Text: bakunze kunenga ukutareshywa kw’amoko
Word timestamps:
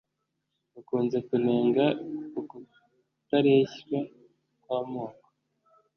bakunze 0.73 1.17
kunenga 1.27 1.85
ukutareshywa 2.39 3.99
kw’amoko 4.61 5.27